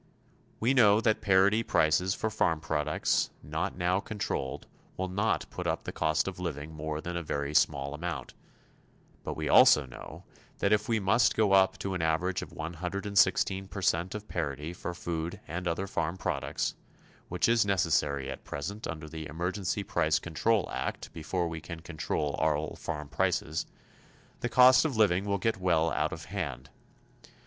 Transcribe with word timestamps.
We 0.59 0.73
know 0.73 0.99
that 0.99 1.21
parity 1.21 1.61
prices 1.61 2.15
for 2.15 2.31
farm 2.31 2.59
products 2.59 3.29
not 3.43 3.77
now 3.77 3.99
controlled 3.99 4.65
will 4.97 5.07
not 5.09 5.45
put 5.51 5.67
up 5.67 5.83
the 5.83 5.91
cost 5.91 6.27
of 6.27 6.39
living 6.39 6.73
more 6.73 7.01
than 7.01 7.15
a 7.15 7.21
very 7.21 7.53
small 7.53 7.93
amount; 7.93 8.33
but 9.23 9.35
we 9.35 9.47
also 9.47 9.85
know 9.85 10.23
that 10.57 10.73
if 10.73 10.89
we 10.89 10.99
must 10.99 11.35
go 11.35 11.51
up 11.51 11.77
to 11.77 11.93
an 11.93 12.01
average 12.01 12.41
of 12.41 12.51
116 12.51 13.67
percent 13.67 14.15
of 14.15 14.27
parity 14.27 14.73
for 14.73 14.95
food 14.95 15.39
and 15.47 15.67
other 15.67 15.85
farm 15.85 16.17
products 16.17 16.73
which 17.29 17.47
is 17.47 17.63
necessary 17.63 18.27
at 18.27 18.43
present 18.43 18.87
under 18.87 19.07
the 19.07 19.27
Emergency 19.27 19.83
Price 19.83 20.17
Control 20.17 20.67
Act 20.73 21.13
before 21.13 21.47
we 21.47 21.61
can 21.61 21.79
control 21.79 22.31
all 22.39 22.75
farm 22.75 23.07
prices 23.07 23.67
the 24.39 24.49
cost 24.49 24.83
of 24.83 24.97
living 24.97 25.25
will 25.25 25.37
get 25.37 25.57
well 25.57 25.91
out 25.91 26.11
of 26.11 26.25
hand. 26.25 26.71